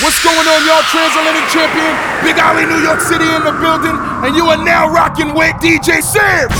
What's 0.00 0.24
going 0.24 0.32
on, 0.48 0.60
y'all? 0.64 0.80
Transatlantic 0.88 1.44
champion, 1.52 1.92
Big 2.24 2.40
Ali, 2.40 2.64
New 2.64 2.80
York 2.80 3.00
City 3.04 3.28
in 3.36 3.44
the 3.44 3.52
building, 3.60 3.92
and 4.24 4.34
you 4.34 4.48
are 4.48 4.56
now 4.56 4.88
rocking 4.88 5.34
with 5.34 5.52
DJ 5.60 6.00
Sims. 6.00 6.56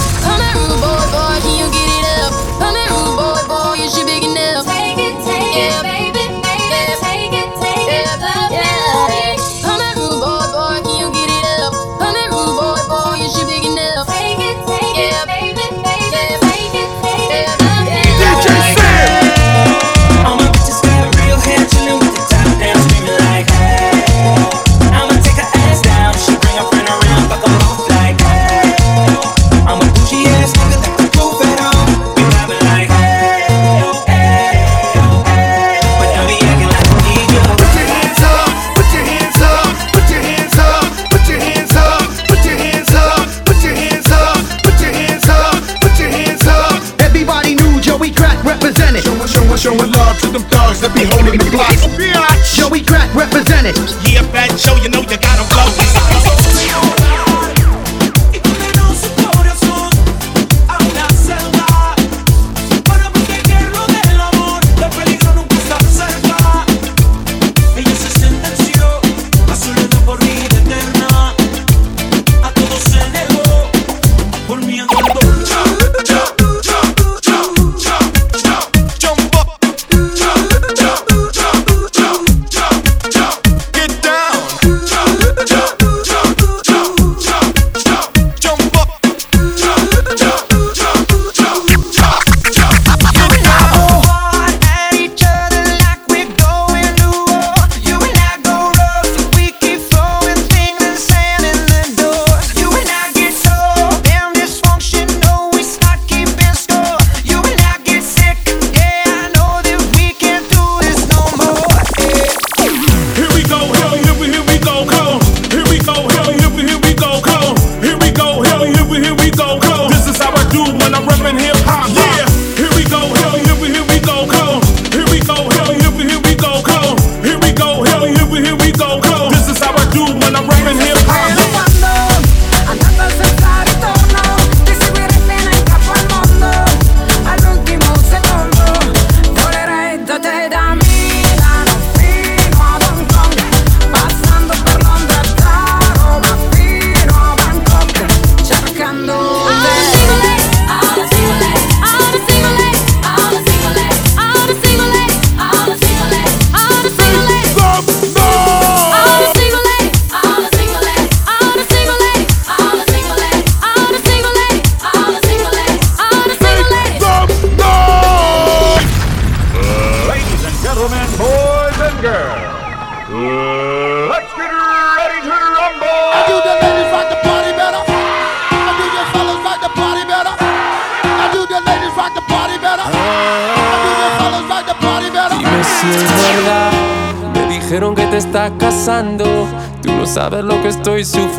represent 53.51 53.77
it. 53.77 54.13
Yeah, 54.13 54.23
bad 54.33 54.59
show, 54.59 54.77
you 54.77 54.89
know 54.89 55.01
you 55.01 55.19
gotta 55.19 55.55
go. 55.55 55.90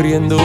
sufriendo. 0.02 0.41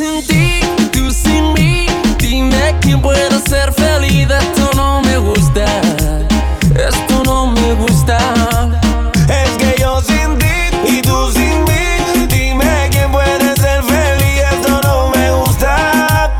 sin 0.00 0.26
ti, 0.26 0.60
tú 0.92 1.10
sin 1.10 1.52
mí. 1.52 1.86
Dime 2.18 2.74
quién 2.80 3.02
puede 3.02 3.38
ser 3.40 3.70
feliz. 3.72 4.28
Esto 4.30 4.70
no 4.74 5.02
me 5.02 5.18
gusta. 5.18 5.66
Esto 6.88 7.22
no 7.24 7.48
me 7.48 7.74
gusta. 7.74 8.18
Es 9.28 9.50
que 9.58 9.74
yo 9.78 10.00
sin 10.00 10.38
ti 10.38 10.56
y 10.86 11.02
tú 11.02 11.30
sin 11.32 11.64
mí. 11.68 11.84
Dime 12.28 12.88
quién 12.90 13.12
puede 13.12 13.54
ser 13.56 13.82
feliz. 13.82 14.40
Esto 14.54 14.80
no 14.86 15.10
me 15.14 15.30
gusta. 15.32 16.32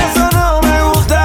Eso 0.00 0.24
no 0.38 0.62
me 0.62 0.82
gusta. 0.90 1.20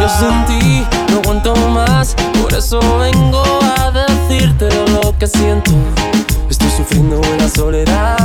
Yo 0.00 0.08
sin 0.18 0.44
ti 0.46 0.86
no 1.12 1.18
aguanto 1.20 1.54
más. 1.68 2.16
Por 2.42 2.52
eso 2.52 2.80
vengo 2.98 3.44
a 3.78 3.92
decirte 3.92 4.68
lo 4.90 5.16
que 5.18 5.28
siento. 5.28 5.70
Estoy 6.48 6.70
sufriendo 6.78 7.20
en 7.32 7.38
la 7.38 7.48
soledad. 7.48 8.19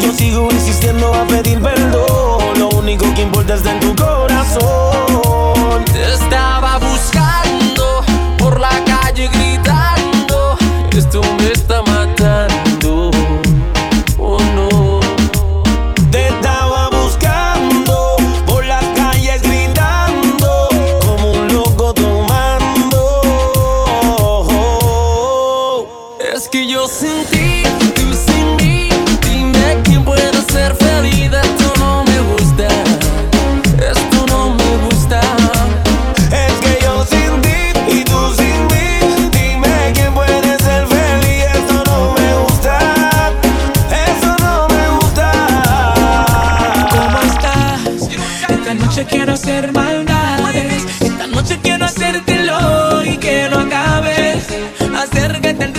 Yo 0.00 0.12
sigo 0.12 0.48
insistiendo 0.50 1.14
a 1.14 1.26
pedir 1.26 1.58
perdón. 1.60 2.58
Lo 2.58 2.68
único 2.70 3.12
que 3.14 3.22
importa 3.22 3.54
es 3.54 3.64
en 3.64 3.80
tu 3.80 3.94
corazón. 3.96 4.21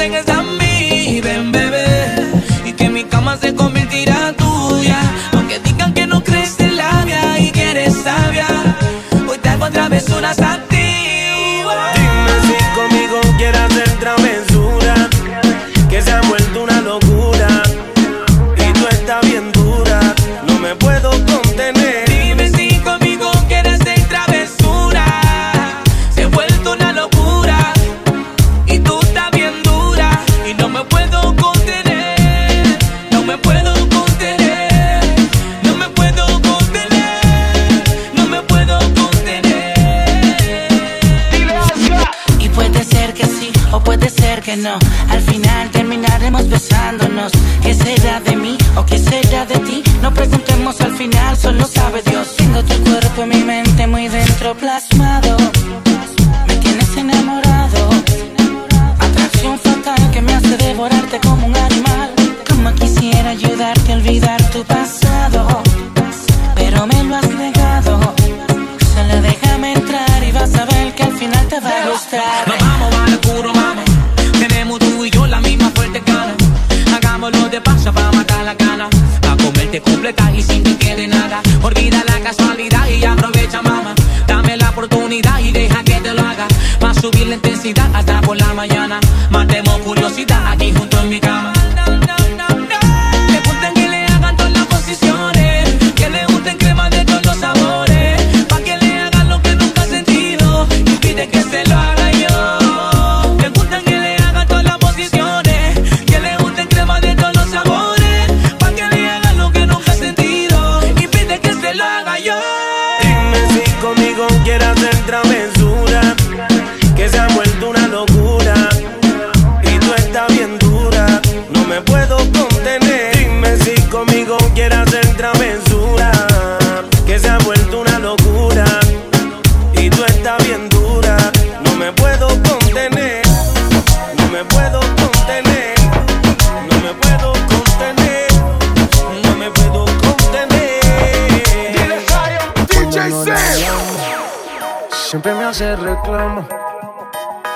Hacer 0.03 0.25
que 0.25 0.42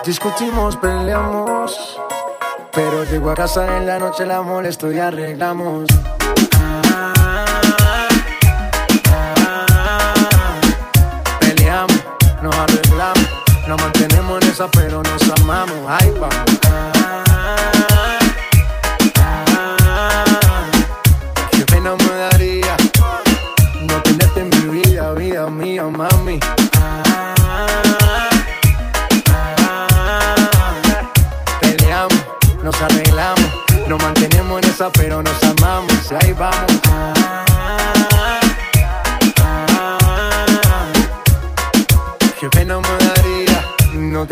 Discutimos, 0.07 0.77
peleamos. 0.77 1.99
Pero 2.71 3.03
llego 3.03 3.29
a 3.29 3.35
casa 3.35 3.75
en 3.75 3.85
la 3.85 3.99
noche, 3.99 4.25
la 4.25 4.41
molesto 4.41 4.89
y 4.89 4.99
arreglamos. 4.99 5.85
Peleamos, 11.41 12.03
nos 12.41 12.55
arreglamos. 12.55 13.27
Nos 13.67 13.81
mantenemos 13.81 14.41
en 14.41 14.49
esa, 14.49 14.71
pero 14.71 14.96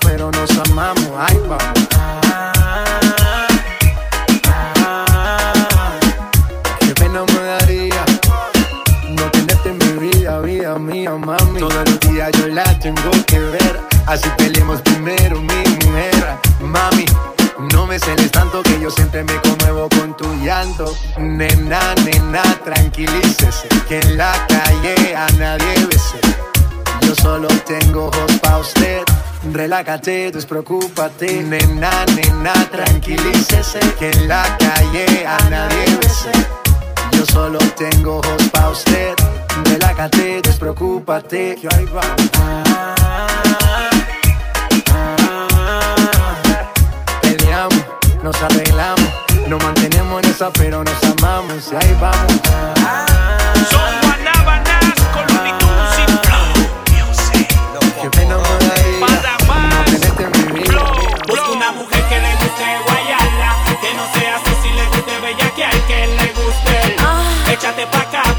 Pero 0.00 0.30
nos 0.30 0.50
amamos. 0.68 1.10
Ahí 1.18 1.40
vamos. 1.48 1.88
Qué 6.78 6.94
pena 6.94 7.24
me 7.24 7.42
daría 7.42 8.04
no 9.08 9.30
tenerte 9.32 9.70
en 9.70 9.78
mi 9.78 10.08
vida, 10.08 10.38
vida 10.40 10.78
mía, 10.78 11.10
mami. 11.10 11.58
Todos 11.58 11.74
los 11.74 12.00
días 12.00 12.30
yo 12.38 12.46
la 12.48 12.78
tengo 12.78 13.10
que 13.26 13.40
ver. 13.40 13.80
Así 14.06 14.28
peleemos 14.36 14.80
primero, 14.82 15.40
mi 15.40 15.86
mujer. 15.86 16.36
Mami, 16.60 17.04
no 17.72 17.86
me 17.86 17.98
celes 17.98 18.30
tanto 18.30 18.62
que 18.62 18.78
yo 18.78 18.88
siempre 18.88 19.24
me 19.24 19.34
conmuevo 19.40 19.88
con 19.88 20.16
tu 20.16 20.32
llanto. 20.44 20.94
Nena, 21.18 21.94
nena, 22.04 22.42
tranquilícese. 22.64 23.66
Que 23.88 23.98
en 23.98 24.16
la 24.16 24.32
calle 24.46 25.16
a 25.16 25.26
nadie 25.38 25.86
bese. 25.86 26.20
Yo 27.00 27.16
solo 27.16 27.48
tengo 27.66 28.06
ojos 28.06 28.32
pa' 28.40 28.58
usted. 28.58 29.02
Relájate, 29.50 30.30
despreocúpate. 30.30 31.42
Nena, 31.42 31.90
nena, 32.14 32.52
tranquilícese. 32.70 33.80
Que 33.98 34.10
en 34.10 34.28
la 34.28 34.56
calle 34.58 35.26
a 35.26 35.38
nadie 35.50 35.84
bese. 36.00 36.30
Yo 37.12 37.26
solo 37.26 37.58
tengo 37.76 38.18
ojos 38.18 38.42
pa' 38.52 38.70
usted. 38.70 39.14
Relájate, 39.64 40.40
despreocúpate. 40.42 41.56
Que 41.60 41.68
ahí 41.74 41.86
vamos. 41.92 42.30
Peleamos, 47.22 47.84
nos 48.22 48.42
arreglamos, 48.42 49.08
nos 49.48 49.62
mantenemos 49.62 50.22
en 50.22 50.30
esa, 50.30 50.52
pero 50.52 50.84
nos 50.84 51.04
amamos. 51.04 51.72
Y 51.72 51.76
ahí 51.76 51.96
vamos. 52.00 52.40
Bellaquear, 67.70 67.70
que 67.70 67.82
le 67.82 67.86
guste. 67.86 68.31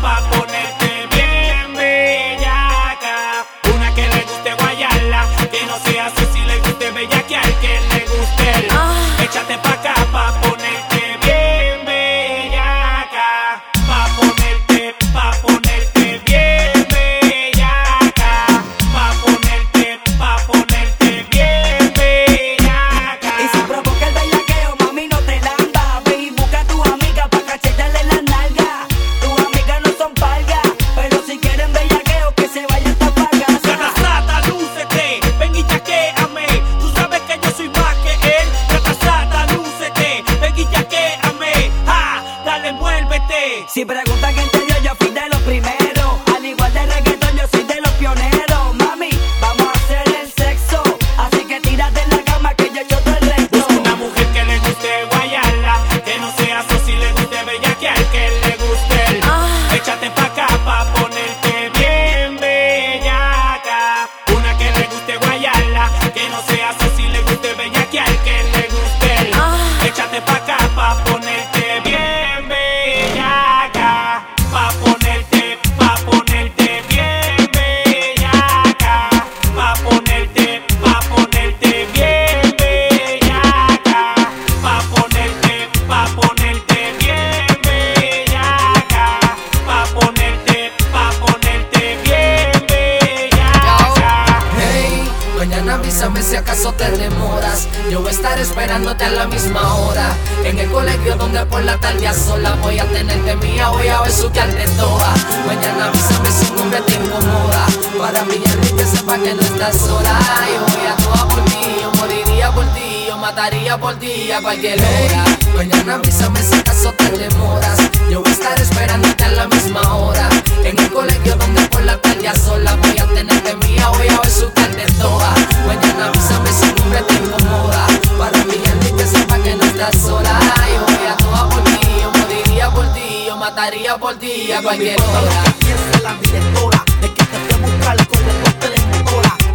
si 96.23 96.35
acaso 96.37 96.73
te 96.73 96.89
demoras. 96.91 97.67
Yo 97.89 97.99
voy 97.99 98.09
a 98.09 98.11
estar 98.11 98.39
esperándote 98.39 99.03
a 99.03 99.09
la 99.09 99.27
misma 99.27 99.75
hora. 99.75 100.15
En 100.43 100.57
el 100.57 100.69
colegio 100.71 101.15
donde 101.15 101.45
por 101.45 101.63
la 101.63 101.77
tarde 101.77 102.07
a 102.07 102.13
sola 102.13 102.55
voy 102.61 102.79
a 102.79 102.85
tenerte 102.85 103.35
mía, 103.35 103.69
voy 103.69 103.87
a 103.87 104.01
besuquearte 104.01 104.65
toda. 104.77 105.13
Mañana 105.45 105.87
avísame 105.87 106.29
si 106.31 106.51
un 106.51 106.59
hombre 106.59 106.81
te 106.81 106.93
incomoda. 106.95 107.65
Para 107.97 108.23
mí 108.25 108.35
ya 108.43 108.75
que 108.77 108.85
sepa 108.85 109.17
que 109.17 109.33
no 109.33 109.41
estás 109.41 109.77
sola. 109.77 110.19
Yo 110.53 110.61
voy 110.61 110.87
a 110.87 110.95
toda 110.95 111.27
por 111.27 111.45
ti, 111.45 111.77
yo 111.81 111.91
moriría 111.91 112.51
por 112.51 112.65
ti, 112.73 113.05
yo 113.07 113.17
mataría 113.17 113.77
por 113.77 113.95
ti 113.95 114.31
a 114.31 114.41
cualquier 114.41 114.79
hora. 114.79 115.25
Mañana 115.55 115.95
avísame 115.95 116.41
si 116.41 116.55
acaso 116.55 116.93
te 116.93 117.09
demoras. 117.17 117.77
Yo 118.09 118.21
voy 118.21 118.31
a 118.31 118.33
estar 118.33 118.59
esperándote 118.61 119.23
a 119.23 119.31
la 119.31 119.47
misma 119.47 119.95
hora. 119.95 120.29
En 120.63 120.79
el 120.79 120.91
colegio 120.91 121.35
donde 121.35 121.61
por 121.67 121.83
la 121.83 121.97
tarde 121.97 122.31
sola 122.39 122.75
voy 122.75 122.97
a 122.97 123.05
tenerte 123.07 123.55
mía, 123.55 123.89
voy 123.89 124.07
a 124.07 124.19
besuquearte 124.21 124.62
de 124.75 124.85
todas. 124.93 125.39
Mañana 125.67 126.07
avísame 126.07 126.49
si 126.51 126.65
un 126.65 127.05
te 127.07 127.13
incomoda. 127.13 127.87
Para 128.17 128.43
mí 128.45 128.53
gente 128.63 128.93
que 128.95 129.05
sepa 129.05 129.37
que 129.39 129.55
no 129.55 129.63
estás 129.63 129.95
sola. 130.01 130.39
Yo 130.73 130.85
voy 130.85 131.07
a 131.07 131.49
por 131.49 131.63
ti, 131.63 131.79
yo 132.01 132.11
moriría 132.11 132.69
por 132.71 132.93
ti, 132.93 133.25
yo 133.27 133.37
mataría 133.37 133.97
por 133.97 134.15
ti 134.15 134.51
a 134.51 134.61
cualquier 134.61 134.99
hora. 135.01 135.43
Lo 135.45 135.59
que 135.59 136.03
la 136.03 136.13
directora 136.15 136.83
es 137.01 137.09
que 137.09 137.23
te 137.23 137.37
fui 137.39 137.53
a 137.53 138.05
con 138.05 138.29
el 138.29 138.43
corte 138.43 138.69
de. 138.69 138.83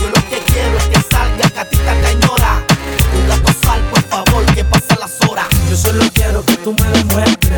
Yo 0.00 0.06
lo 0.08 0.28
que 0.28 0.38
quiero 0.52 0.78
es 0.78 0.88
que 0.88 1.00
salga 1.10 1.50
catita 1.50 1.94
cañora. 2.02 2.64
Nunca 3.14 3.42
pasar, 3.42 3.80
por 3.90 4.02
favor, 4.02 4.44
que 4.54 4.64
pasan 4.64 4.98
las 5.00 5.28
horas. 5.28 5.46
Yo 5.68 5.76
solo 5.76 6.04
quiero 6.14 6.44
que 6.44 6.56
tú 6.58 6.74
me 6.78 6.88
demuestres 6.90 7.57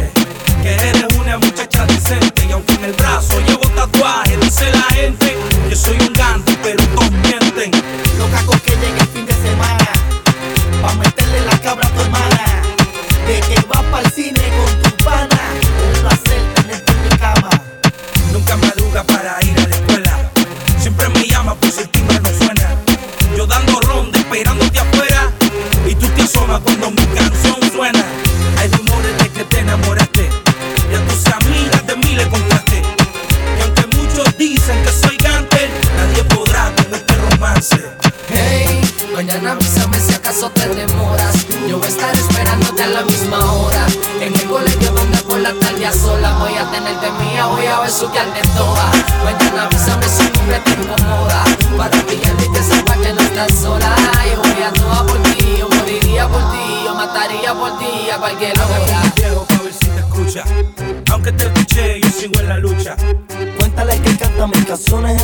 razones 64.81 65.20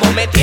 como 0.00 0.37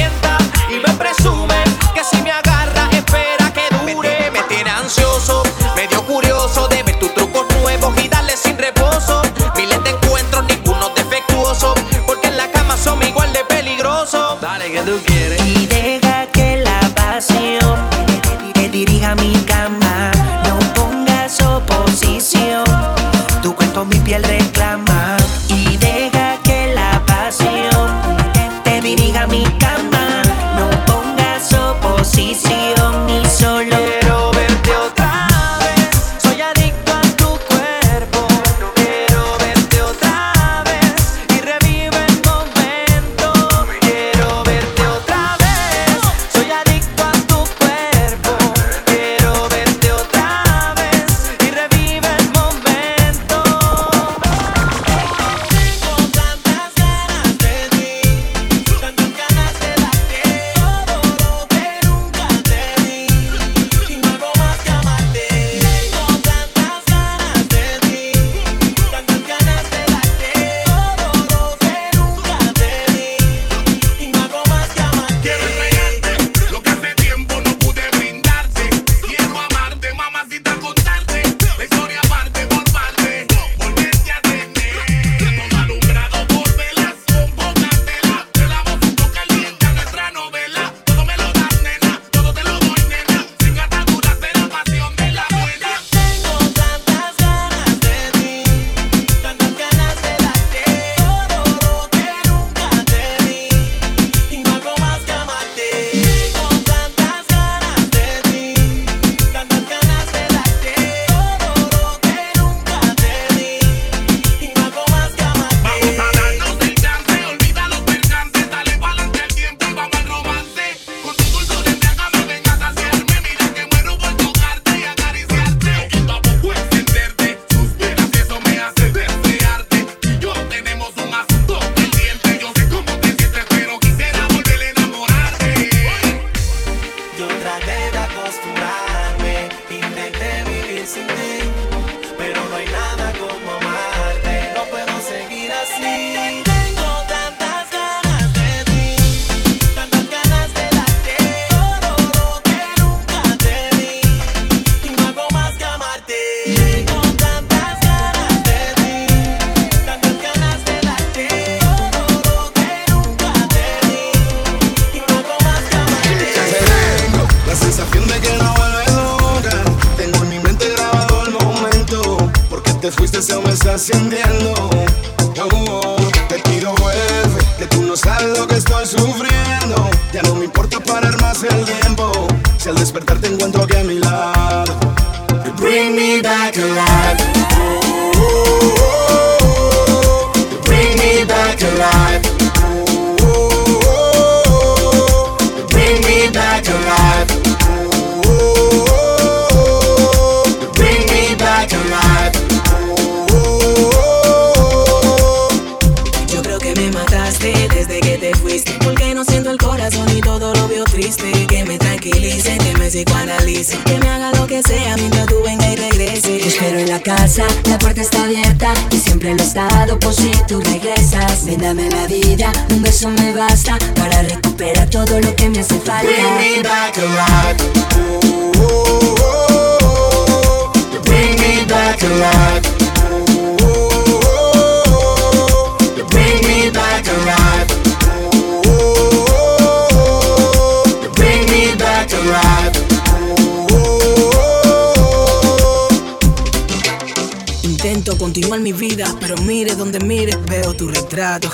trato. 251.15 251.49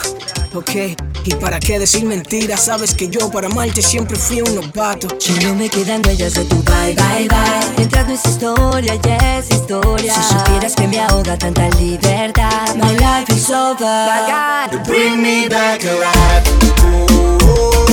Ok, 0.55 0.71
y 1.23 1.35
para 1.35 1.59
qué 1.59 1.77
decir 1.77 2.03
mentiras, 2.03 2.65
sabes 2.65 2.95
que 2.95 3.07
yo 3.07 3.29
para 3.29 3.45
amarte 3.45 3.81
siempre 3.81 4.17
fui 4.17 4.41
un 4.41 4.55
novato. 4.55 5.07
Yo 5.19 5.47
no 5.47 5.55
me 5.55 5.69
quedan 5.69 6.01
huellas 6.05 6.33
de 6.33 6.45
tu 6.45 6.55
bye, 6.63 6.95
bye, 6.95 7.27
bye. 7.27 7.77
Mientras 7.77 8.07
no 8.07 8.13
es 8.15 8.25
historia, 8.25 8.95
ya 8.95 9.37
es 9.37 9.51
historia. 9.51 10.15
Si 10.15 10.33
supieras 10.33 10.75
que 10.75 10.87
me 10.87 10.99
ahoga 10.99 11.37
tanta 11.37 11.69
libertad, 11.79 12.75
my 12.75 12.91
life 12.93 13.31
is 13.31 13.49
over. 13.51 14.07
Bring 14.85 15.21
me 15.21 15.47
back 15.47 15.83
alive. 15.83 16.43
Ooh. 16.83 17.90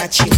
Es 0.00 0.22
que 0.22 0.37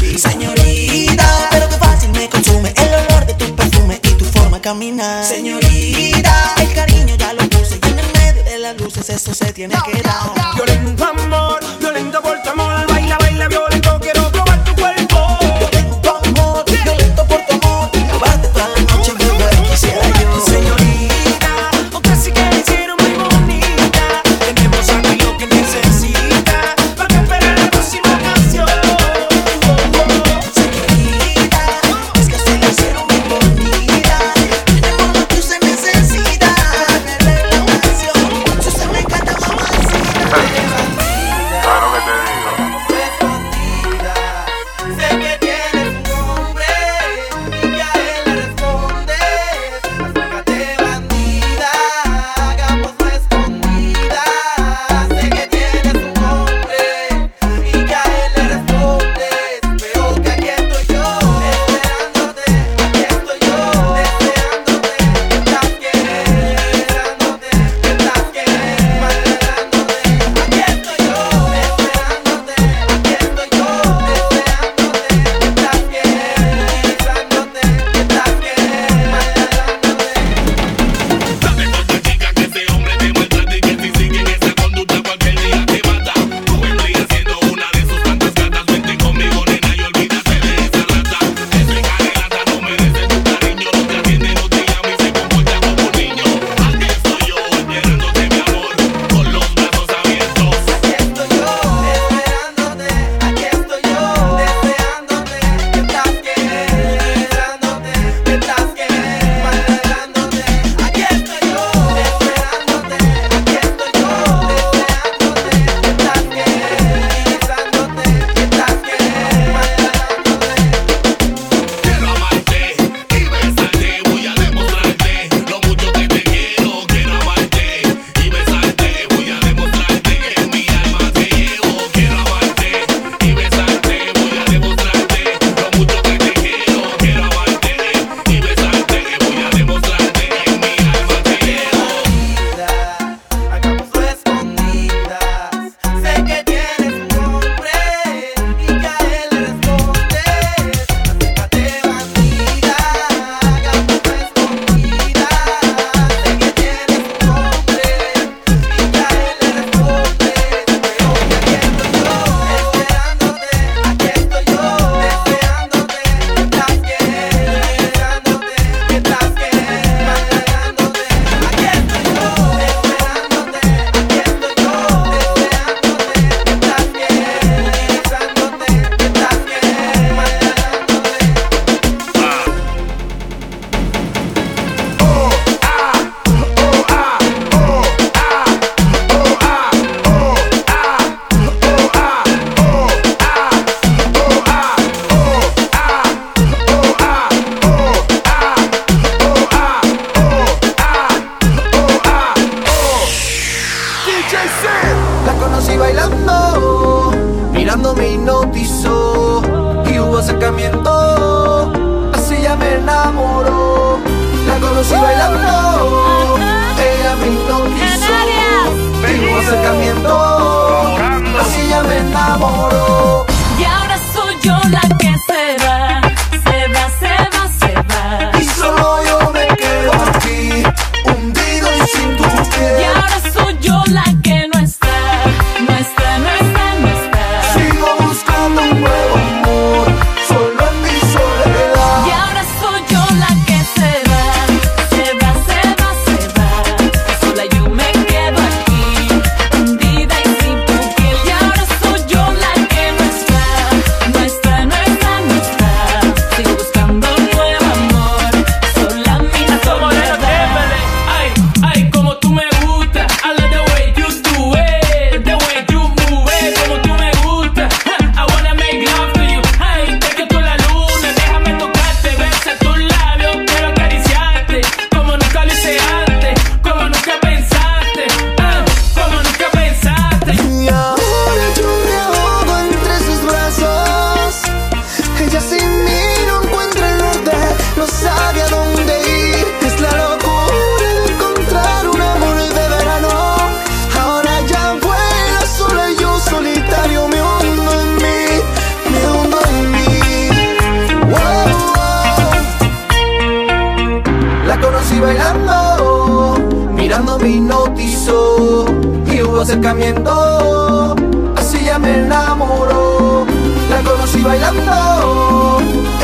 Bailando, 305.01 306.37
mirando 306.73 307.19
mi 307.19 307.37
hipnotizó 307.37 308.67
y 309.11 309.23
hubo 309.23 309.41
acercamiento, 309.41 310.95
así 311.37 311.65
ya 311.65 311.79
me 311.79 312.01
enamoró. 312.01 313.25
La 313.71 313.81
conocí 313.83 314.21
bailando, 314.21 315.59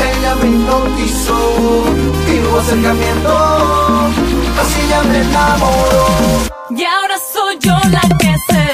ella 0.09 0.35
me 0.41 0.49
hipnotizó 0.49 1.83
y 2.27 2.39
hubo 2.39 2.59
acercamiento, 2.59 3.37
así 4.61 4.87
ya 4.89 5.03
me 5.03 5.21
enamoró. 5.21 6.07
Y 6.71 6.83
ahora 6.83 7.17
soy 7.33 7.57
yo 7.59 7.75
la 7.91 8.01
que 8.17 8.35
se 8.49 8.66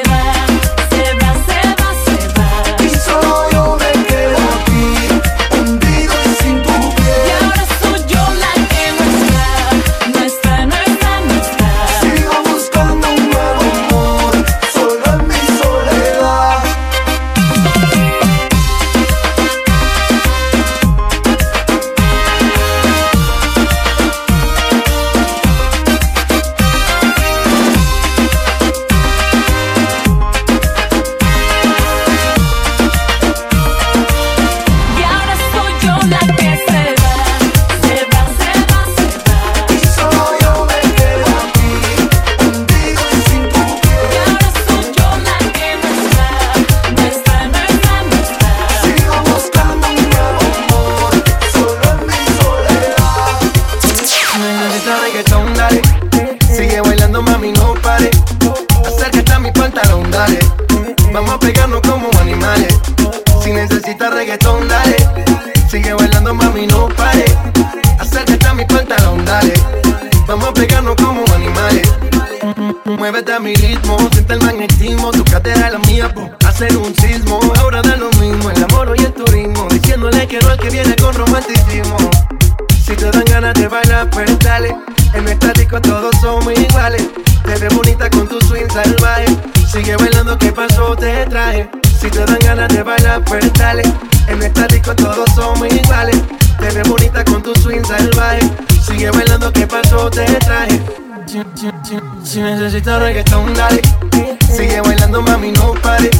Sigue 98.96 99.10
bailando, 99.10 99.52
¿qué 99.52 99.66
pasó? 99.66 100.08
Te 100.12 100.24
traje. 100.24 100.80
Si, 101.26 101.40
si- 101.56 101.72
si- 101.84 102.32
si 102.32 102.42
necesitas 102.42 103.02
reggaetón, 103.02 103.52
dale. 103.56 103.82
Sigue 104.56 104.82
bailando, 104.82 105.20
mami, 105.24 105.52
no 105.52 105.74
pare. 105.82 106.12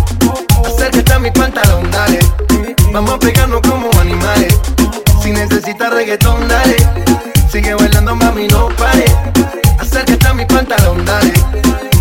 Acércate 0.66 1.14
a 1.14 1.20
mi 1.20 1.30
pantalón, 1.30 1.90
dale. 1.92 2.18
Vamos 2.92 3.14
a 3.14 3.20
pegarnos 3.20 3.62
como 3.62 3.92
animales. 4.02 4.60
Si 5.22 5.30
necesitas 5.32 5.94
reggaetón, 5.94 6.48
dale. 6.48 6.76
Sigue 7.52 7.76
bailando, 7.76 8.16
mami, 8.16 8.48
no 8.48 8.70
pare. 8.70 9.06
Acércate 9.80 10.28
a 10.28 10.34
mi 10.34 10.46
pantalón, 10.46 11.06
dale. 11.06 11.32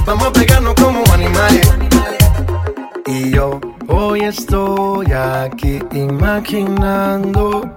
Vamos 0.06 0.28
a 0.28 0.32
pegarnos 0.32 0.74
como 0.74 1.02
animales. 1.12 1.70
Y 3.06 3.30
yo 3.30 3.60
hoy 3.88 4.22
estoy 4.22 5.12
aquí 5.12 5.80
imaginando. 5.92 7.76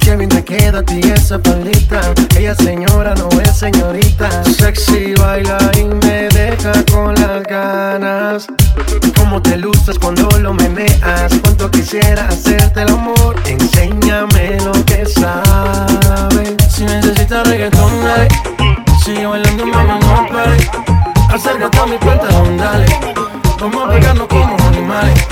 Qué 0.00 0.16
bien 0.16 0.28
te 0.28 0.44
queda 0.44 0.80
a 0.80 0.82
ti 0.82 1.00
esa 1.00 1.38
palita. 1.38 2.00
Ella 2.36 2.54
señora 2.54 3.14
no 3.14 3.28
es 3.40 3.58
señorita. 3.58 4.28
Sexy 4.44 5.14
baila 5.14 5.58
y 5.78 5.84
me 5.84 6.28
deja 6.28 6.72
con 6.92 7.14
las 7.14 7.42
ganas. 7.44 8.46
Cómo 9.16 9.40
te 9.40 9.56
luces 9.56 9.98
cuando 9.98 10.28
lo 10.38 10.52
meneas. 10.52 11.32
Cuánto 11.42 11.70
quisiera 11.70 12.28
hacerte 12.28 12.82
el 12.82 12.90
amor. 12.90 13.36
Enséñame 13.46 14.58
lo 14.64 14.72
que 14.84 15.06
sabes. 15.06 16.54
Si 16.70 16.84
necesitas 16.84 17.48
reggaetón, 17.48 17.92
dale. 18.04 18.28
Sigue 19.04 19.26
bailando, 19.26 19.66
mami, 19.66 20.00
no 20.00 20.26
pare. 20.30 20.70
Acércate 21.32 21.78
a 21.78 21.86
mi 21.86 21.98
pantalón, 21.98 22.56
dale. 22.56 22.86
Vamos 23.60 23.88
a 23.88 23.90
pegarnos 23.90 24.28
como 24.28 24.56
animales. 24.68 25.26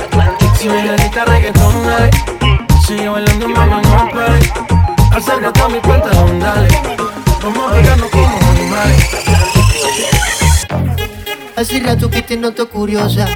Si 0.58 0.68
necesitas 0.68 1.28
reggaetón, 1.28 1.86
dale. 1.86 2.41
Sigue 2.86 3.08
bailando, 3.08 3.48
mami, 3.48 3.82
no 3.82 4.10
pare. 4.12 4.52
Acércate 5.14 5.60
a 5.60 5.68
mi 5.68 5.78
pantalón, 5.80 6.40
dale. 6.40 6.68
Vamos 7.42 7.70
a 7.70 7.74
pegarnos 7.74 8.10
como 8.10 8.38
animales. 8.50 9.08
Hace 11.56 11.80
rato 11.80 12.10
que 12.10 12.22
te 12.22 12.36
noto 12.36 12.68
curiosa. 12.68 13.28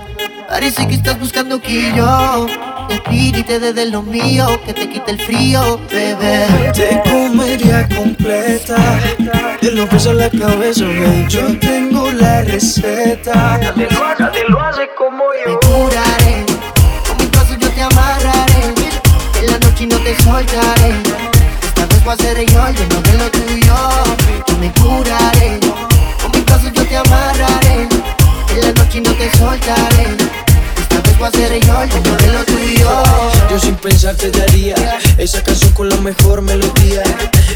Parece 0.48 0.88
que 0.88 0.94
estás 0.94 1.18
buscando 1.18 1.60
que 1.60 1.92
yo 1.94 2.46
te 2.88 2.98
tire 3.10 3.40
y 3.40 3.42
te 3.42 3.58
dé 3.58 3.72
de 3.72 3.86
lo 3.86 4.02
mío, 4.02 4.46
que 4.64 4.72
te 4.72 4.88
quite 4.88 5.10
el 5.12 5.20
frío, 5.20 5.80
bebé. 5.90 6.46
Te 6.74 7.02
comería 7.08 7.88
completa, 7.88 8.76
de 9.60 9.70
lo 9.72 9.88
pesa 9.88 10.10
en 10.10 10.18
la 10.18 10.30
cabeza, 10.30 10.84
baby. 10.84 11.26
Yo 11.28 11.58
tengo 11.58 12.10
la 12.12 12.42
receta. 12.42 13.58
Nadie 13.58 13.88
lo 13.90 14.06
hace, 14.06 14.22
nadie 14.22 14.44
lo 14.48 14.60
hace 14.60 14.88
como 14.96 15.24
yo. 15.44 15.52
Me 15.52 15.58
te 20.06 20.22
soltaré. 20.22 20.90
Esta 21.66 21.86
vez 21.86 22.04
voy 22.04 22.14
a 22.14 22.16
ser 22.16 22.38
yo 22.38 22.68
lleno 22.68 23.00
de 23.02 23.12
lo 23.18 23.30
tuyo. 23.30 23.74
Yo 24.46 24.58
me 24.58 24.72
curaré, 24.72 25.58
con 26.22 26.30
mis 26.30 26.44
brazos 26.44 26.72
yo 26.72 26.86
te 26.86 26.96
amarraré. 26.96 27.88
En 28.54 28.60
la 28.60 28.72
noche 28.72 29.00
no 29.00 29.12
te 29.14 29.28
soltaré. 29.36 30.06
A 31.18 31.30
ser 31.30 31.58
yo 31.58 31.82
el 31.82 31.88
de 31.90 32.28
lo 32.28 32.44
tuyo. 32.44 32.88
Yo 33.50 33.58
sin 33.58 33.74
pensar 33.74 34.14
te 34.14 34.30
daría 34.30 34.76
esa 35.18 35.42
canción 35.42 35.72
con 35.72 35.88
la 35.88 35.96
mejor 35.96 36.40
melodía. 36.40 37.02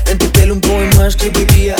En 0.06 0.18
tu 0.18 0.26
pelo 0.32 0.54
un 0.54 0.60
poema 0.60 1.06
escribiría. 1.06 1.76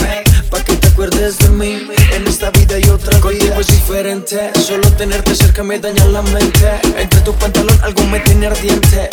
Pa' 0.51 0.63
que 0.63 0.77
te 0.77 0.87
acuerdes 0.87 1.39
de 1.39 1.49
mí 1.49 1.89
en 2.15 2.29
esta 2.29 2.51
vida 2.51 2.79
y 2.79 2.89
otra 2.91 3.19
Contigo 3.19 3.55
es 3.59 3.67
diferente. 3.67 4.53
Solo 4.65 4.89
tenerte 4.93 5.35
cerca 5.35 5.65
me 5.65 5.81
daña 5.81 6.05
la 6.05 6.23
mente. 6.23 6.71
Entre 6.97 7.21
tu 7.23 7.35
pantalón 7.35 7.77
algo 7.83 8.05
me 8.05 8.21
tiene 8.21 8.47
ardiente. 8.47 9.09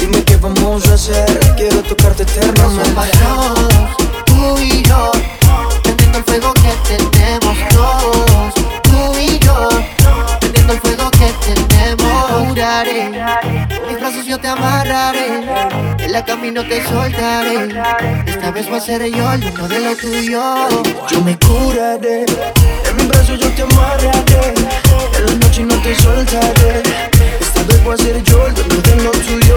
Dime 0.00 0.24
qué 0.24 0.36
vamos 0.36 0.88
a 0.88 0.94
hacer. 0.94 1.54
Quiero 1.56 1.82
tocarte 1.82 2.22
eternamente. 2.22 3.02
Tú 4.24 4.58
y 4.58 4.82
yo, 4.82 5.12
prendiendo 5.82 6.18
el 6.18 6.24
fuego 6.24 6.54
que 6.54 6.72
tenemos 6.88 7.56
dos. 7.74 8.54
Tú 8.82 9.18
y 9.18 9.38
yo, 9.38 9.68
prendiendo 10.40 10.72
el 10.72 10.80
fuego 10.80 11.10
que 11.10 11.30
tenemos. 11.44 12.54
Brazos 12.54 13.99
yo 14.30 14.38
te 14.38 14.46
amarraré. 14.46 15.42
En 15.98 16.12
la 16.12 16.24
camino 16.24 16.62
te 16.62 16.86
soltaré. 16.86 17.68
Esta 18.26 18.52
vez 18.52 18.68
voy 18.68 18.78
a 18.78 18.80
ser 18.80 19.04
yo 19.10 19.32
el 19.32 19.44
uno 19.44 19.66
de 19.66 19.80
lo 19.80 19.96
tuyo. 19.96 20.42
Yo 21.08 21.20
me 21.22 21.36
curaré, 21.36 22.26
en 22.88 22.96
mi 22.96 23.06
brazo 23.06 23.34
yo 23.34 23.48
te 23.50 23.62
amarraré. 23.62 24.54
En 25.18 25.26
la 25.26 25.34
noche 25.34 25.64
no 25.64 25.74
te 25.82 25.96
soltaré. 25.96 26.80
Esta 27.40 27.62
vez 27.64 27.82
voy 27.82 27.94
a 27.94 27.96
ser 27.96 28.22
yo 28.22 28.46
el 28.46 28.54
dueño 28.54 28.80
de 28.82 28.96
lo 29.02 29.10
tuyo. 29.10 29.56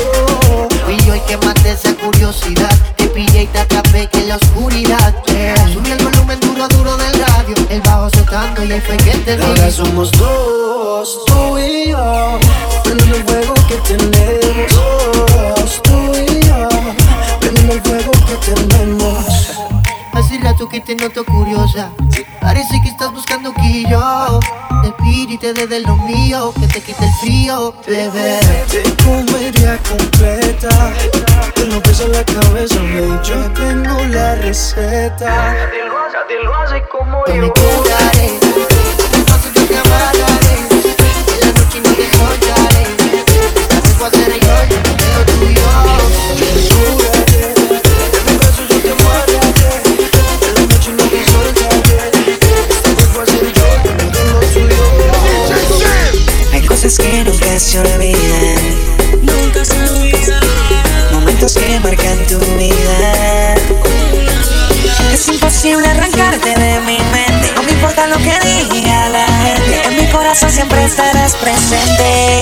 Fui 0.85 0.97
yo 1.05 1.13
el 1.13 1.21
que 1.25 1.37
maté 1.37 1.73
esa 1.73 1.93
curiosidad. 1.93 2.75
Te 2.97 3.05
pillé 3.09 3.43
y 3.43 3.47
te 3.47 3.59
atrapé 3.59 4.07
que 4.07 4.21
en 4.21 4.29
la 4.29 4.37
oscuridad. 4.37 5.13
yeah. 5.27 5.67
Subí 5.71 5.91
el 5.91 6.03
volumen 6.03 6.39
duro, 6.39 6.67
duro 6.69 6.97
del 6.97 7.13
radio. 7.13 7.55
El 7.69 7.81
bajo 7.81 8.09
soltando 8.09 8.63
y 8.63 8.71
ahí 8.71 8.81
fue 8.81 8.97
que 8.97 9.11
te 9.19 9.37
vi. 9.37 9.43
Ahora 9.43 9.69
somos 9.69 10.11
dos, 10.13 11.25
tú 11.27 11.59
y 11.59 11.89
yo. 11.89 12.39
Prendiendo 12.83 13.17
el 13.17 13.23
fuego 13.23 13.53
que 13.67 13.75
tenemos. 13.87 14.62
Dos, 14.69 15.81
tú 15.83 16.13
y 16.15 16.45
yo. 16.45 16.69
Prendiendo 17.39 17.73
el 17.73 17.81
fuego 17.81 18.11
que 18.11 18.53
tenemos. 18.53 19.51
Hace 20.13 20.37
rato 20.39 20.69
que 20.69 20.79
te 20.81 20.95
noto 20.95 21.25
curiosa. 21.25 21.89
Parece 22.41 22.81
que 22.81 22.89
estás 22.89 23.11
buscando 23.11 23.53
que 23.53 23.83
yo 23.89 24.39
te 24.83 24.91
pide 25.03 25.33
y 25.33 25.37
te 25.37 25.53
dé 25.53 25.65
de 25.65 25.79
lo 25.79 25.95
mío. 25.97 26.53
Que 26.59 26.67
te 26.67 26.81
quite 26.81 27.03
el 27.05 27.13
frío, 27.21 27.73
bebé. 27.87 28.39
Te 28.69 28.83
comería 29.03 29.79
completa. 29.89 30.93
Te 31.55 31.65
lo 31.65 31.81
pesa 31.81 32.03
en 32.03 32.11
la 32.11 32.23
cabeza, 32.23 32.75
baby. 32.75 33.19
Yo 33.23 33.51
tengo 33.53 34.05
la 34.07 34.35
receta. 34.35 35.53
Nadie 35.53 35.85
lo 35.85 35.97
hace, 35.97 36.17
nadie 36.17 36.43
lo 36.43 36.55
hace 36.55 36.83
como 36.89 37.25
yo. 37.25 37.35
Me 37.35 37.49
curaré, 37.49 38.39
mis 39.13 39.23
pasos 39.25 39.53
yo 39.53 39.65
te 39.65 39.77
amarraré. 39.77 40.82
Cosas 56.93 57.07
que 57.07 57.23
nunca 57.23 57.59
se 57.59 57.79
olvidan. 57.79 59.23
Nunca 59.23 59.65
se 59.65 59.73
olvidan. 59.73 60.43
Momentos 61.11 61.53
que 61.55 61.79
marcan 61.79 62.19
tu 62.27 62.37
vida. 62.55 63.55
Es 65.11 65.27
imposible 65.27 65.87
arrancarte 65.87 66.49
de 66.49 66.79
mi 66.81 66.99
mente. 66.99 67.51
No 67.55 67.63
me 67.63 67.71
importa 67.71 68.05
lo 68.05 68.17
que 68.17 68.37
diga 68.71 69.09
la 69.09 69.25
gente. 69.25 69.87
En 69.87 70.05
mi 70.05 70.11
corazón 70.11 70.51
siempre 70.51 70.83
estarás 70.83 71.35
presente. 71.35 72.41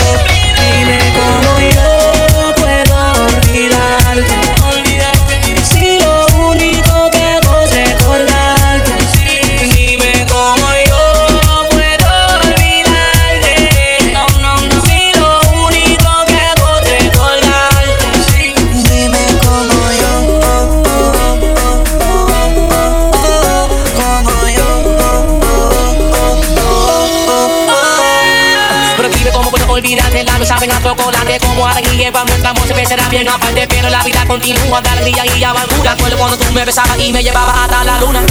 Continúa 34.31 34.79
de 34.81 34.89
alegría 34.89 35.25
y 35.25 35.43
amargura. 35.43 35.91
Recuerdo 35.91 36.17
cuando 36.17 36.37
tú 36.37 36.45
me 36.53 36.63
besabas 36.63 36.97
y 36.99 37.11
me 37.11 37.21
llevabas 37.21 37.53
hasta 37.63 37.83
la 37.83 37.99
luna. 37.99 38.21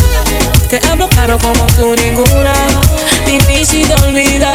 Te 0.70 0.80
hablo 0.88 1.06
claro 1.10 1.36
como 1.38 1.66
tú 1.76 1.94
ninguna. 1.94 2.54
Difícil 3.26 3.86
de 3.86 3.94
olvidar. 4.06 4.54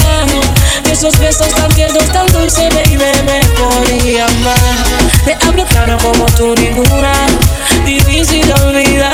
Esos 0.92 1.20
besos 1.20 1.50
tan 1.50 1.70
tiernos, 1.70 2.06
tan 2.12 2.26
dulces, 2.28 2.74
baby 2.74 2.98
Me 2.98 3.40
podía 3.60 4.26
amar. 4.26 4.58
Te 5.24 5.38
hablo 5.46 5.66
claro 5.66 5.98
como 6.02 6.26
tú 6.38 6.56
ninguna. 6.56 7.14
Difícil 7.86 8.48
de 8.48 8.54
olvidar. 8.64 9.14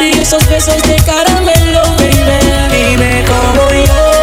Y 0.00 0.20
esos 0.20 0.48
besos 0.48 0.80
de 0.82 0.94
caramelo, 1.02 1.82
baby 1.98 2.18
Dime 2.70 3.24
cómo 3.26 3.68
yo 3.72 4.17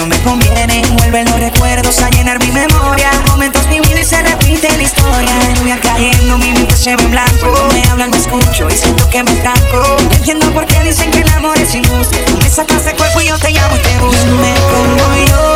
no 0.00 0.06
me 0.06 0.18
conviene 0.22 0.82
Vuelven 0.96 1.26
los 1.26 1.40
recuerdos 1.40 1.98
a 2.00 2.08
llenar 2.10 2.38
mi 2.38 2.50
memoria. 2.50 3.10
Momentos 3.28 3.68
vividos 3.68 4.00
y 4.00 4.04
se 4.04 4.22
repite 4.22 4.68
la 4.76 4.82
historia. 4.82 5.54
Lluvia 5.54 5.78
cayendo, 5.80 6.38
mi 6.38 6.52
mente 6.52 6.74
se 6.74 6.96
ve 6.96 7.02
en 7.02 7.10
blanco. 7.10 7.68
Me 7.72 7.82
hablan, 7.88 8.10
me 8.10 8.16
escucho 8.16 8.68
y 8.68 8.76
siento 8.76 9.08
que 9.10 9.22
me 9.22 9.32
No 9.32 10.12
entiendo 10.12 10.50
por 10.52 10.66
qué 10.66 10.80
dicen 10.82 11.10
que 11.10 11.20
el 11.20 11.28
amor 11.28 11.58
es 11.58 11.74
injusto. 11.74 12.16
Me 12.38 12.48
sacas 12.48 12.84
de 12.84 12.94
cuerpo 12.94 13.20
y 13.20 13.28
yo 13.28 13.38
te 13.38 13.50
llamo 13.50 13.76
y 13.76 13.80
te 13.80 13.98
busco. 13.98 14.24
Dime 14.24 14.54
cómo 14.70 15.26
yo 15.26 15.49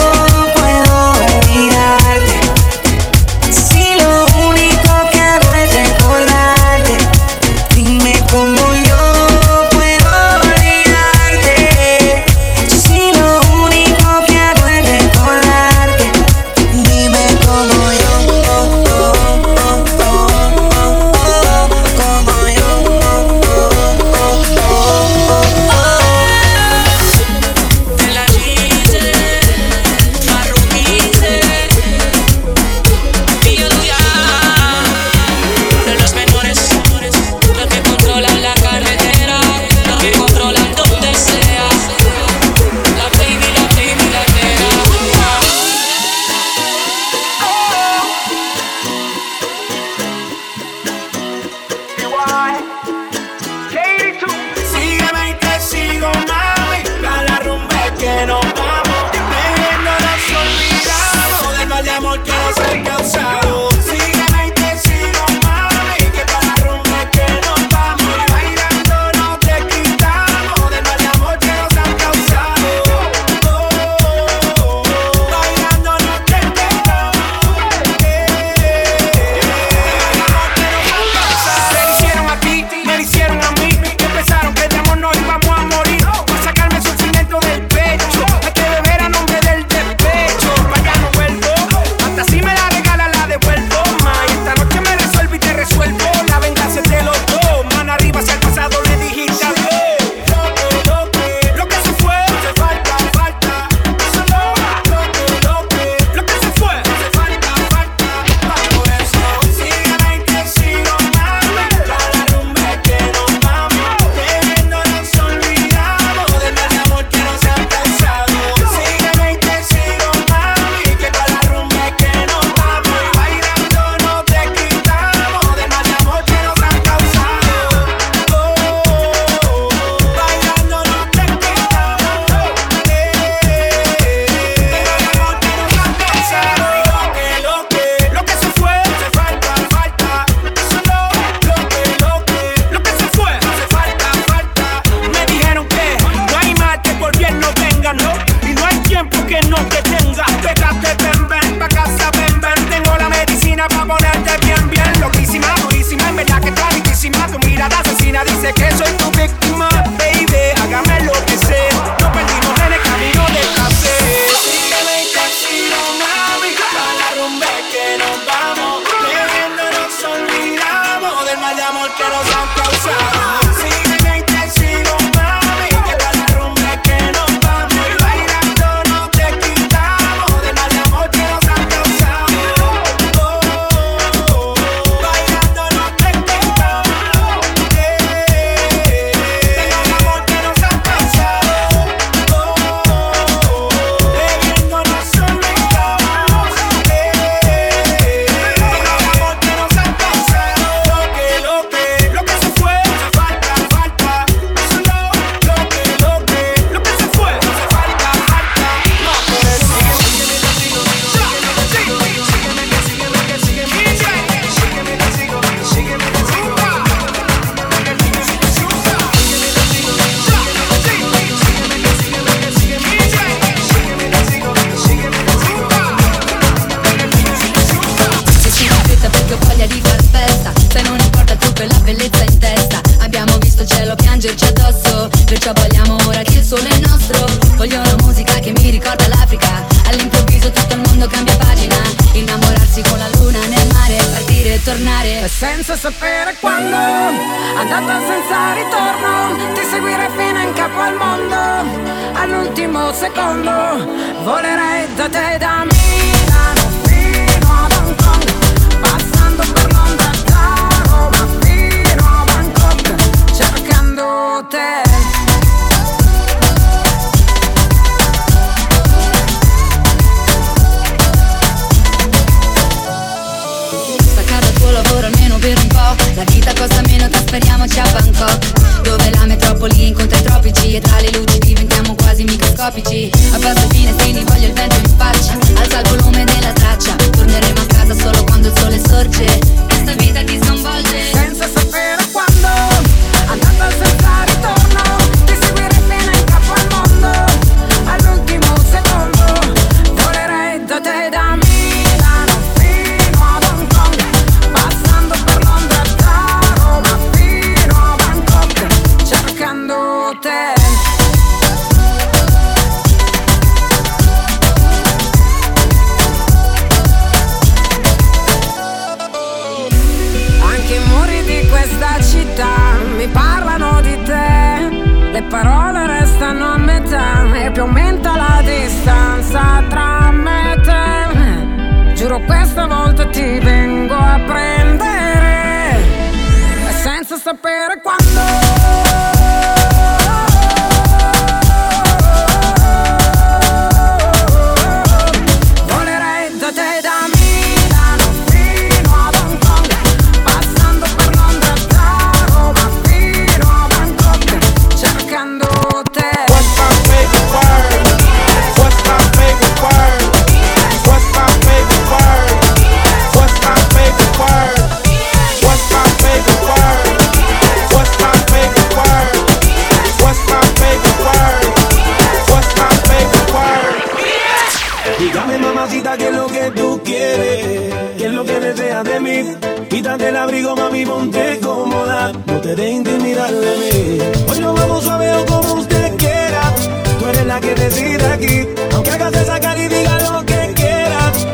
Mamacita, 375.54 375.96
¿qué 375.96 376.08
es 376.08 376.16
lo 376.16 376.26
que 376.26 376.50
tú 376.50 376.80
quieres? 376.84 377.72
¿Qué 377.96 378.06
es 378.06 378.12
lo 378.12 378.24
que 378.24 378.40
deseas 378.40 378.82
de 378.82 378.98
mí? 378.98 379.36
Quítate 379.70 380.08
el 380.08 380.16
abrigo, 380.16 380.56
mami, 380.56 380.84
ponte 380.84 381.38
cómoda. 381.40 382.12
No 382.26 382.40
te 382.40 382.56
dejes 382.56 382.74
intimidar 382.74 383.32
de 383.32 383.56
mí. 383.58 383.98
Hoy 384.28 384.40
nos 384.40 384.58
vamos 384.58 384.82
suave 384.82 385.12
o 385.12 385.24
como 385.26 385.54
usted 385.54 385.96
quiera. 385.96 386.52
Tú 386.98 387.06
eres 387.06 387.26
la 387.26 387.40
que 387.40 387.54
decide 387.54 388.04
aquí. 388.04 388.48
Aunque 388.72 388.90
hagas 388.90 389.14
esa 389.14 389.38
cara 389.38 389.62
y 389.62 389.68
diga 389.68 389.98
lo 390.10 390.26
que 390.26 390.52
quieras. 390.56 391.26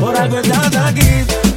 Por 0.00 0.16
algo 0.16 0.38
estás 0.38 0.76
aquí. 0.76 1.49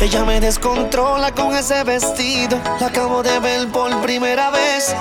Ella 0.00 0.24
me 0.24 0.38
descontrola 0.38 1.32
con 1.32 1.56
ese 1.56 1.82
vestido. 1.82 2.56
La 2.78 2.86
acabo 2.86 3.20
de 3.20 3.40
ver 3.40 3.66
por 3.68 4.00
primera 4.00 4.50
vez. 4.50 4.94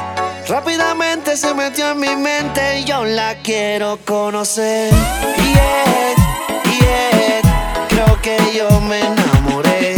Rápidamente 0.48 1.38
se 1.38 1.54
metió 1.54 1.92
en 1.92 2.00
mi 2.00 2.16
mente 2.16 2.80
y 2.80 2.86
yo 2.86 3.06
la 3.06 3.36
quiero 3.44 4.00
conocer. 4.06 4.92
Yeah, 5.54 6.16
yeah. 6.80 7.88
Creo 7.90 8.20
que 8.24 8.38
yo 8.58 8.82
me 8.82 9.02
enamoré. 9.02 9.94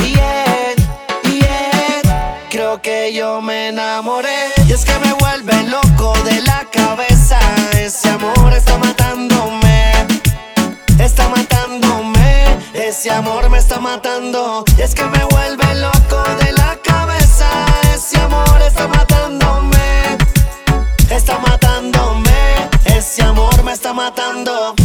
Yeah, 0.00 0.74
yeah. 1.22 2.42
Creo 2.50 2.82
que 2.82 3.10
yo 3.14 3.40
me 3.40 3.68
enamoré. 3.68 4.52
Y 4.68 4.72
es 4.72 4.84
que 4.84 4.98
me 4.98 5.14
vuelve 5.14 5.62
loco 5.62 6.12
de 6.24 6.42
la 6.42 6.66
cabeza. 6.70 7.38
Ese 7.72 8.10
amor 8.10 8.52
está 8.52 8.76
matándome. 8.76 9.92
Está 10.98 11.26
matándome. 11.30 11.53
Ese 12.96 13.10
amor 13.10 13.50
me 13.50 13.58
está 13.58 13.80
matando. 13.80 14.64
Y 14.78 14.82
es 14.82 14.94
que 14.94 15.04
me 15.04 15.24
vuelve 15.24 15.74
loco 15.74 16.22
de 16.38 16.52
la 16.52 16.78
cabeza. 16.80 17.48
Ese 17.92 18.20
amor 18.20 18.62
está 18.64 18.86
matándome. 18.86 20.16
Está 21.10 21.40
matándome. 21.40 22.30
Ese 22.84 23.24
amor 23.24 23.64
me 23.64 23.72
está 23.72 23.92
matando. 23.92 24.76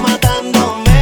Matándome. 0.00 0.94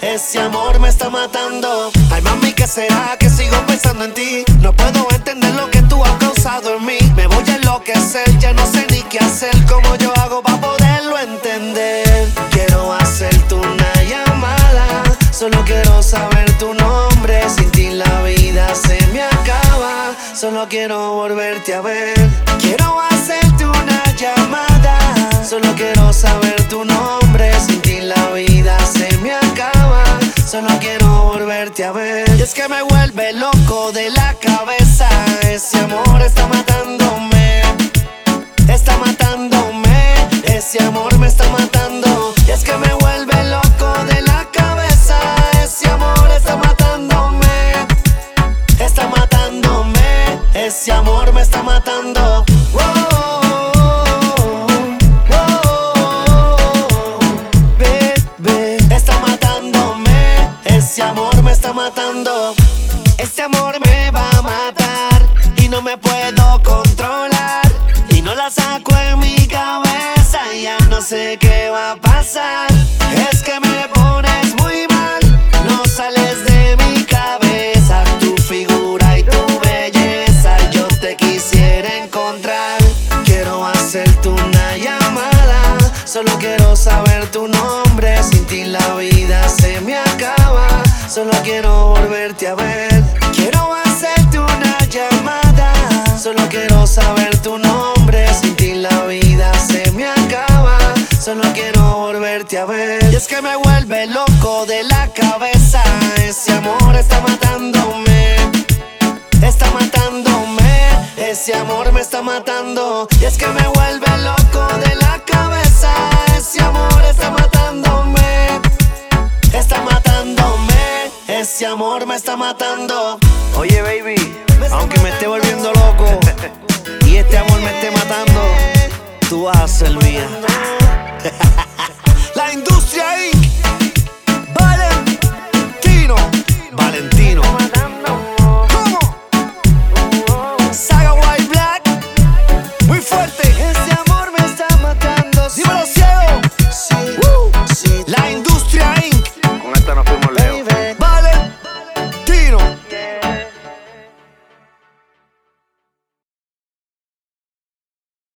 Ese 0.00 0.40
amor 0.40 0.80
me 0.80 0.88
está 0.88 1.10
matando. 1.10 1.92
Ay, 2.10 2.22
mami, 2.22 2.54
¿qué 2.54 2.66
será 2.66 3.18
que 3.18 3.28
sigo 3.28 3.56
pensando 3.66 4.06
en 4.06 4.14
ti? 4.14 4.44
No 4.62 4.72
puedo 4.72 5.06
entender 5.10 5.54
lo 5.54 5.70
que 5.70 5.82
tú 5.82 6.02
has 6.02 6.16
causado 6.16 6.76
en 6.76 6.86
mí. 6.86 6.98
Me 7.14 7.26
voy 7.26 7.44
a 7.48 7.56
enloquecer, 7.56 8.38
ya 8.38 8.54
no 8.54 8.66
sé 8.66 8.89
hacer. 9.40 9.66
Como 9.66 9.94
yo 9.96 10.12
hago 10.18 10.42
para 10.42 10.60
poderlo 10.60 11.18
entender. 11.18 12.28
Quiero 12.50 12.92
hacerte 12.92 13.54
una 13.54 13.92
llamada. 14.02 15.02
Solo 15.30 15.64
quiero 15.64 16.02
saber 16.02 16.50
tu 16.58 16.74
nombre. 16.74 17.48
Sin 17.48 17.70
ti 17.70 17.90
la 17.90 18.22
vida 18.22 18.74
se 18.74 18.98
me 19.12 19.22
acaba. 19.22 20.14
Solo 20.34 20.66
quiero 20.68 21.14
volverte 21.14 21.74
a 21.74 21.80
ver. 21.80 22.14
Quiero 22.60 23.00
hacerte 23.00 23.64
una 23.64 24.02
llamada. 24.14 24.98
Solo 25.48 25.74
quiero 25.74 26.12
saber 26.12 26.62
tu 26.68 26.84
nombre. 26.84 27.52
Sin 27.60 27.80
ti 27.80 28.00
la 28.00 28.30
vida 28.32 28.76
se 28.84 29.08
me 29.18 29.32
acaba. 29.32 30.04
Solo 30.46 30.68
quiero 30.80 31.06
volverte 31.32 31.84
a 31.84 31.92
ver. 31.92 32.28
Y 32.38 32.42
es 32.42 32.52
que 32.52 32.68
me 32.68 32.82
vuelve 32.82 33.32
loco 33.32 33.92
de 33.92 34.10
la 34.10 34.34
cabeza. 34.34 35.08
Ese 35.42 35.78
amor 35.78 36.20
está 36.20 36.46
matándome. 36.46 37.62
Está 38.68 38.96
matándome. 38.98 39.19
Ese 40.72 40.80
amor 40.84 41.18
me 41.18 41.26
está 41.26 41.44
matando. 41.48 41.79